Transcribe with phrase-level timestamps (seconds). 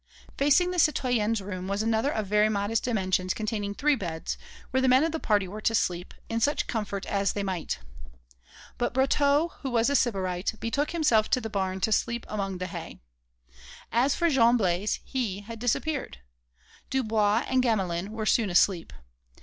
[0.35, 4.35] Facing the citoyennes' room was another of very modest dimensions containing three beds,
[4.71, 7.77] where the men of the party were to sleep, in such comfort as they might.
[8.79, 12.65] But Brotteaux, who was a Sybarite, betook himself to the barn to sleep among the
[12.65, 12.99] hay.
[13.91, 16.17] As for Jean Blaise, he had disappeared.
[16.89, 18.93] Dubois and Gamelin were soon asleep.